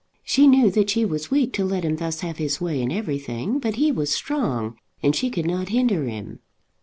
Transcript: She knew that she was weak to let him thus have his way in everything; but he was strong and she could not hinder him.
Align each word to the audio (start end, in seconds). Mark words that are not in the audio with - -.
She 0.23 0.47
knew 0.47 0.71
that 0.71 0.89
she 0.89 1.05
was 1.05 1.29
weak 1.29 1.53
to 1.53 1.63
let 1.63 1.85
him 1.85 1.97
thus 1.97 2.21
have 2.21 2.37
his 2.39 2.59
way 2.59 2.81
in 2.81 2.91
everything; 2.91 3.59
but 3.59 3.75
he 3.75 3.91
was 3.91 4.09
strong 4.11 4.77
and 5.03 5.15
she 5.15 5.29
could 5.29 5.45
not 5.45 5.69
hinder 5.69 6.05
him. 6.07 6.39